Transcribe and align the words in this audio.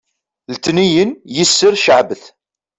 letniyen 0.51 1.11
yesser 1.35 1.73
ceɛbet 1.83 2.23